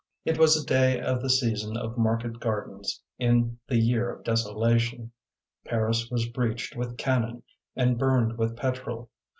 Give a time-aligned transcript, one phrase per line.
[0.25, 5.11] It was a day of the season of market gardens in the year of desolation.
[5.63, 7.43] Paris was breached with cannon
[7.75, 9.11] and burned with petrol.